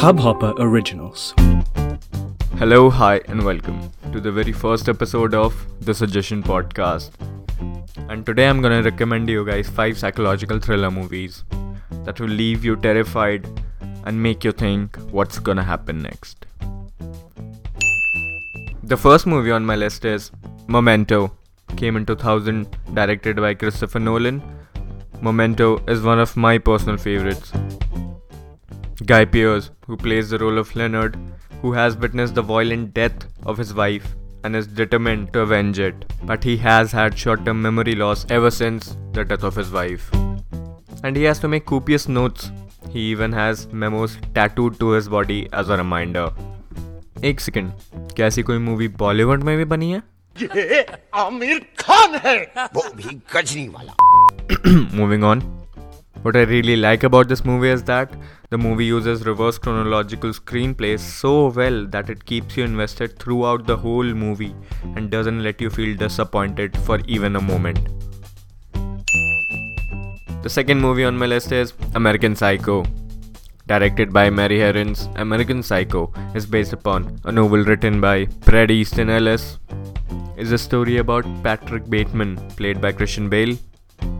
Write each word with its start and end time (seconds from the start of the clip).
Hubhopper 0.00 0.54
Originals. 0.60 1.34
Hello, 2.56 2.88
hi, 2.88 3.20
and 3.26 3.44
welcome 3.44 3.90
to 4.12 4.20
the 4.20 4.30
very 4.30 4.52
first 4.52 4.88
episode 4.88 5.34
of 5.34 5.56
the 5.80 5.92
Suggestion 5.92 6.40
Podcast. 6.40 7.10
And 8.08 8.24
today 8.24 8.48
I'm 8.48 8.62
gonna 8.62 8.80
recommend 8.80 9.28
you 9.28 9.44
guys 9.44 9.68
five 9.68 9.98
psychological 9.98 10.60
thriller 10.60 10.92
movies 10.92 11.42
that 12.04 12.20
will 12.20 12.28
leave 12.28 12.64
you 12.64 12.76
terrified 12.76 13.48
and 14.04 14.22
make 14.22 14.44
you 14.44 14.52
think 14.52 14.96
what's 15.10 15.40
gonna 15.40 15.64
happen 15.64 16.00
next. 16.00 16.46
The 18.84 18.96
first 18.96 19.26
movie 19.26 19.50
on 19.50 19.66
my 19.66 19.74
list 19.74 20.04
is 20.04 20.30
Memento. 20.68 21.32
Came 21.76 21.96
in 21.96 22.06
2000, 22.06 22.68
directed 22.94 23.34
by 23.38 23.52
Christopher 23.54 23.98
Nolan. 23.98 24.40
Memento 25.20 25.82
is 25.88 26.02
one 26.02 26.20
of 26.20 26.36
my 26.36 26.56
personal 26.56 26.96
favorites. 26.96 27.52
Guy 29.05 29.25
Pearce, 29.25 29.71
who 29.87 29.97
plays 29.97 30.29
the 30.29 30.37
role 30.37 30.57
of 30.57 30.75
Leonard, 30.75 31.17
who 31.61 31.73
has 31.73 31.97
witnessed 31.97 32.35
the 32.35 32.41
violent 32.41 32.93
death 32.93 33.25
of 33.45 33.57
his 33.57 33.73
wife 33.73 34.15
and 34.43 34.55
is 34.55 34.67
determined 34.67 35.31
to 35.33 35.41
avenge 35.41 35.79
it. 35.79 36.05
But 36.23 36.43
he 36.43 36.57
has 36.57 36.91
had 36.91 37.17
short 37.17 37.45
term 37.45 37.61
memory 37.61 37.95
loss 37.95 38.25
ever 38.29 38.51
since 38.51 38.95
the 39.13 39.23
death 39.23 39.43
of 39.43 39.55
his 39.55 39.71
wife. 39.71 40.11
And 41.03 41.15
he 41.15 41.23
has 41.23 41.39
to 41.39 41.47
make 41.47 41.65
copious 41.65 42.07
notes. 42.07 42.51
He 42.89 42.99
even 43.11 43.31
has 43.31 43.67
memos 43.71 44.17
tattooed 44.35 44.79
to 44.79 44.91
his 44.91 45.07
body 45.09 45.47
as 45.51 45.69
a 45.69 45.77
reminder. 45.77 46.31
एक 47.25 47.39
second 47.39 47.71
क्या 48.15 48.27
ऐसी 48.27 48.41
कोई 48.43 48.57
movie 48.59 48.87
Bollywood 49.01 49.43
में 49.43 49.55
भी 49.57 49.65
बनी 49.73 49.91
है 49.91 50.01
ये 50.41 50.85
आमिर 51.15 51.59
खान 51.79 52.15
है 52.23 52.35
वो 52.75 52.89
भी 52.95 53.19
गजनी 53.33 53.67
वाला 53.67 53.93
Moving 54.99 55.23
on. 55.23 55.41
what 56.22 56.36
I 56.36 56.42
really 56.42 56.76
like 56.76 57.04
about 57.04 57.28
this 57.28 57.44
movie 57.44 57.68
is 57.68 57.82
that 57.84 58.12
the 58.50 58.58
movie 58.58 58.86
uses 58.86 59.24
reverse 59.26 59.58
chronological 59.58 60.30
screenplay 60.30 60.98
so 60.98 61.48
well 61.48 61.86
that 61.86 62.10
it 62.10 62.24
keeps 62.24 62.56
you 62.56 62.64
invested 62.64 63.18
throughout 63.18 63.66
the 63.66 63.76
whole 63.76 64.14
movie 64.22 64.54
and 64.96 65.10
doesn't 65.10 65.42
let 65.42 65.60
you 65.60 65.70
feel 65.70 65.96
disappointed 65.96 66.76
for 66.78 66.98
even 67.06 67.36
a 67.36 67.40
moment. 67.40 67.88
The 70.42 70.48
second 70.48 70.80
movie 70.80 71.04
on 71.04 71.18
my 71.18 71.26
list 71.26 71.52
is 71.52 71.74
American 71.94 72.34
Psycho. 72.34 72.84
Directed 73.66 74.12
by 74.12 74.30
Mary 74.30 74.58
Harron's 74.58 75.08
American 75.16 75.62
Psycho 75.62 76.10
is 76.34 76.46
based 76.46 76.72
upon 76.72 77.20
a 77.24 77.32
novel 77.32 77.64
written 77.64 78.00
by 78.00 78.24
Bret 78.46 78.70
Easton 78.70 79.10
Ellis. 79.10 79.58
Is 80.36 80.52
a 80.52 80.58
story 80.58 80.98
about 80.98 81.26
Patrick 81.42 81.90
Bateman, 81.90 82.36
played 82.56 82.80
by 82.80 82.92
Christian 82.92 83.28
Bale, 83.28 83.58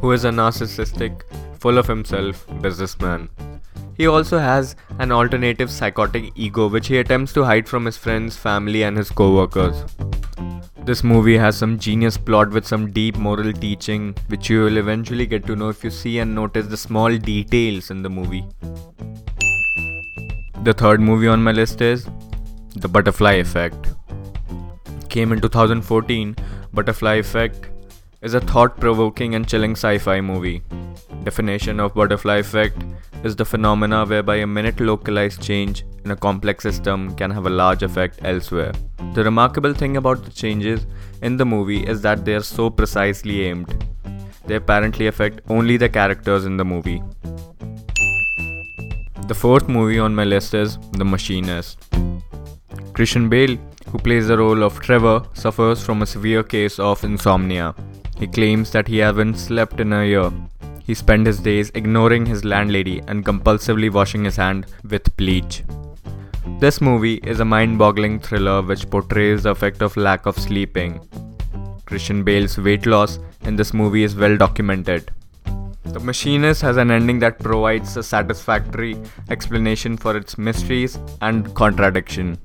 who 0.00 0.12
is 0.12 0.24
a 0.24 0.30
narcissistic, 0.30 1.22
full 1.58 1.78
of 1.78 1.86
himself 1.86 2.46
businessman. 2.60 3.28
He 3.96 4.06
also 4.06 4.38
has 4.38 4.76
an 4.98 5.10
alternative 5.10 5.70
psychotic 5.70 6.32
ego 6.34 6.68
which 6.68 6.88
he 6.88 6.98
attempts 6.98 7.32
to 7.32 7.44
hide 7.44 7.68
from 7.68 7.86
his 7.86 7.96
friends, 7.96 8.36
family, 8.36 8.82
and 8.82 8.96
his 8.96 9.10
co 9.10 9.34
workers. 9.34 9.84
This 10.84 11.02
movie 11.02 11.36
has 11.36 11.56
some 11.56 11.78
genius 11.78 12.16
plot 12.16 12.50
with 12.50 12.66
some 12.66 12.92
deep 12.92 13.16
moral 13.16 13.52
teaching, 13.52 14.14
which 14.28 14.48
you 14.50 14.62
will 14.64 14.76
eventually 14.76 15.26
get 15.26 15.46
to 15.46 15.56
know 15.56 15.68
if 15.68 15.82
you 15.82 15.90
see 15.90 16.18
and 16.18 16.34
notice 16.34 16.66
the 16.66 16.76
small 16.76 17.16
details 17.16 17.90
in 17.90 18.02
the 18.02 18.10
movie. 18.10 18.44
The 20.62 20.72
third 20.72 21.00
movie 21.00 21.28
on 21.28 21.42
my 21.42 21.52
list 21.52 21.80
is 21.80 22.06
The 22.76 22.88
Butterfly 22.88 23.32
Effect. 23.32 23.88
Came 25.08 25.32
in 25.32 25.40
2014, 25.40 26.36
Butterfly 26.72 27.14
Effect 27.14 27.68
is 28.26 28.34
a 28.34 28.40
thought 28.40 28.76
provoking 28.80 29.36
and 29.36 29.48
chilling 29.50 29.74
sci 29.76 29.98
fi 29.98 30.20
movie. 30.20 30.60
Definition 31.22 31.78
of 31.78 31.94
butterfly 31.94 32.38
effect 32.38 32.84
is 33.22 33.36
the 33.36 33.44
phenomena 33.44 34.04
whereby 34.04 34.36
a 34.36 34.46
minute 34.46 34.80
localized 34.80 35.40
change 35.40 35.84
in 36.04 36.10
a 36.10 36.16
complex 36.16 36.64
system 36.64 37.14
can 37.14 37.30
have 37.30 37.46
a 37.46 37.56
large 37.60 37.84
effect 37.84 38.18
elsewhere. 38.24 38.72
The 39.14 39.22
remarkable 39.22 39.74
thing 39.74 39.96
about 39.96 40.24
the 40.24 40.32
changes 40.32 40.86
in 41.22 41.36
the 41.36 41.46
movie 41.46 41.84
is 41.94 42.02
that 42.02 42.24
they 42.24 42.34
are 42.34 42.42
so 42.42 42.68
precisely 42.68 43.44
aimed. 43.46 43.86
They 44.46 44.56
apparently 44.56 45.06
affect 45.06 45.40
only 45.48 45.76
the 45.76 45.88
characters 45.88 46.46
in 46.46 46.56
the 46.56 46.64
movie. 46.64 47.02
The 49.28 49.38
fourth 49.44 49.68
movie 49.68 50.00
on 50.00 50.14
my 50.16 50.24
list 50.24 50.54
is 50.54 50.78
The 50.92 51.04
Machinist. 51.04 51.78
Christian 52.92 53.28
Bale, 53.28 53.56
who 53.90 53.98
plays 53.98 54.26
the 54.28 54.38
role 54.38 54.64
of 54.64 54.80
Trevor, 54.80 55.22
suffers 55.32 55.84
from 55.84 56.02
a 56.02 56.06
severe 56.06 56.42
case 56.42 56.80
of 56.80 57.04
insomnia. 57.04 57.74
He 58.18 58.26
claims 58.26 58.70
that 58.70 58.88
he 58.88 58.98
hasn't 58.98 59.38
slept 59.38 59.80
in 59.80 59.92
a 59.92 60.04
year. 60.04 60.30
He 60.82 60.94
spent 60.94 61.26
his 61.26 61.38
days 61.38 61.70
ignoring 61.74 62.26
his 62.26 62.44
landlady 62.44 63.02
and 63.08 63.24
compulsively 63.24 63.92
washing 63.92 64.24
his 64.24 64.36
hand 64.36 64.66
with 64.88 65.14
bleach. 65.16 65.64
This 66.60 66.80
movie 66.80 67.16
is 67.24 67.40
a 67.40 67.44
mind 67.44 67.78
boggling 67.78 68.18
thriller 68.20 68.62
which 68.62 68.88
portrays 68.88 69.42
the 69.42 69.50
effect 69.50 69.82
of 69.82 69.96
lack 69.96 70.26
of 70.26 70.38
sleeping. 70.38 71.00
Christian 71.84 72.24
Bale's 72.24 72.56
weight 72.56 72.86
loss 72.86 73.18
in 73.42 73.56
this 73.56 73.74
movie 73.74 74.02
is 74.02 74.16
well 74.16 74.36
documented. 74.36 75.10
The 75.84 76.00
Machinist 76.00 76.62
has 76.62 76.76
an 76.78 76.90
ending 76.90 77.18
that 77.20 77.38
provides 77.38 77.96
a 77.96 78.02
satisfactory 78.02 78.96
explanation 79.30 79.96
for 79.96 80.16
its 80.16 80.36
mysteries 80.36 80.98
and 81.20 81.54
contradiction. 81.54 82.38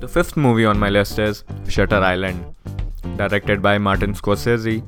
The 0.00 0.08
fifth 0.08 0.36
movie 0.36 0.64
on 0.64 0.78
my 0.78 0.88
list 0.88 1.18
is 1.18 1.44
Shutter 1.68 1.96
Island. 1.96 2.55
Directed 3.16 3.62
by 3.62 3.78
Martin 3.78 4.12
Scorsese, 4.12 4.84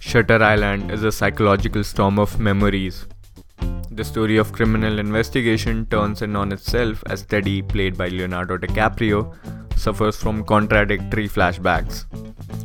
Shutter 0.00 0.42
Island 0.42 0.90
is 0.90 1.04
a 1.04 1.12
psychological 1.12 1.84
storm 1.84 2.18
of 2.18 2.40
memories. 2.40 3.06
The 3.90 4.02
story 4.02 4.38
of 4.38 4.52
criminal 4.52 4.98
investigation 4.98 5.84
turns 5.86 6.22
in 6.22 6.36
on 6.36 6.52
itself 6.52 7.04
as 7.06 7.26
Teddy, 7.26 7.60
played 7.60 7.98
by 7.98 8.08
Leonardo 8.08 8.56
DiCaprio, 8.56 9.36
suffers 9.78 10.16
from 10.16 10.42
contradictory 10.44 11.28
flashbacks, 11.28 12.06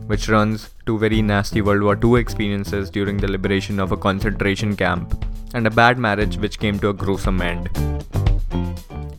which 0.08 0.30
runs 0.30 0.70
to 0.86 0.98
very 0.98 1.22
nasty 1.22 1.62
World 1.62 1.84
War 1.84 2.00
II 2.02 2.18
experiences 2.18 2.90
during 2.90 3.18
the 3.18 3.30
liberation 3.30 3.82
of 3.82 3.92
a 3.92 3.98
concentration 3.98 4.78
camp 4.78 5.26
and 5.54 5.68
a 5.68 5.72
bad 5.72 5.98
marriage 5.98 6.38
which 6.38 6.58
came 6.58 6.80
to 6.80 6.88
a 6.88 6.94
gruesome 6.94 7.42
end. 7.42 7.70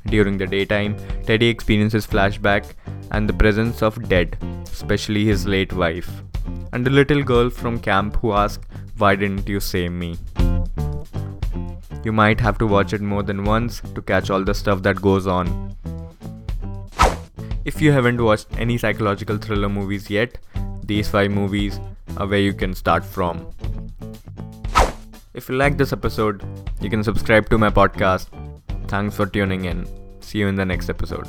During 0.07 0.39
the 0.39 0.47
daytime, 0.47 0.97
Teddy 1.27 1.49
experiences 1.49 2.07
flashback 2.07 2.65
and 3.11 3.29
the 3.29 3.35
presence 3.35 3.83
of 3.83 4.09
dead, 4.09 4.39
especially 4.71 5.25
his 5.25 5.47
late 5.47 5.73
wife, 5.73 6.11
and 6.73 6.87
a 6.87 6.91
little 6.91 7.23
girl 7.23 7.51
from 7.51 7.79
camp 7.79 8.17
who 8.17 8.33
asked, 8.33 8.67
Why 8.99 9.17
didn't 9.17 9.49
you 9.49 9.61
save 9.61 9.93
me? 9.93 10.17
You 12.05 12.13
might 12.13 12.41
have 12.41 12.59
to 12.59 12.67
watch 12.67 12.93
it 12.93 13.01
more 13.01 13.23
than 13.23 13.45
once 13.45 13.81
to 13.95 14.03
catch 14.03 14.31
all 14.31 14.43
the 14.43 14.55
stuff 14.55 14.83
that 14.83 15.01
goes 15.01 15.27
on. 15.27 15.77
If 17.65 17.81
you 17.81 17.93
haven't 17.93 18.21
watched 18.21 18.49
any 18.59 18.77
psychological 18.77 19.39
thriller 19.39 19.69
movies 19.69 20.11
yet, 20.11 20.39
these 20.85 21.09
5 21.09 21.31
movies 21.31 21.79
are 22.17 22.27
where 22.27 22.41
you 22.41 22.53
can 22.53 22.75
start 22.75 23.05
from. 23.05 23.49
If 25.33 25.49
you 25.49 25.55
like 25.55 25.79
this 25.79 25.93
episode, 25.93 26.45
you 26.81 26.91
can 26.91 27.05
subscribe 27.05 27.49
to 27.51 27.59
my 27.59 27.71
podcast. 27.71 28.27
Thanks 28.89 29.17
for 29.17 29.27
tuning 29.27 29.65
in. 29.65 29.87
See 30.21 30.39
you 30.39 30.49
in 30.49 30.57
the 30.57 30.65
next 30.65 30.91
episode. 30.91 31.29